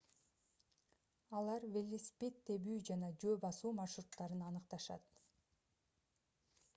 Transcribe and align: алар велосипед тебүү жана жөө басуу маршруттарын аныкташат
алар 1.39 1.65
велосипед 1.75 2.39
тебүү 2.51 2.79
жана 2.89 3.11
жөө 3.25 3.35
басуу 3.45 3.73
маршруттарын 3.81 4.41
аныкташат 4.49 5.21